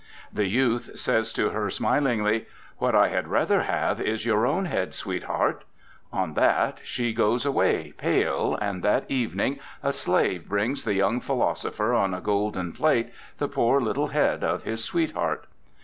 [0.33, 2.47] The youth says to her smilingly,
[2.79, 5.63] "What I had rather have is your own head, sweetheart."
[6.11, 10.95] On that she 16 INTRODUCTION goes away, pale, and that evening a slave brings the
[10.95, 15.45] young philosopher on a golden plate the poor little head of his sweetheart.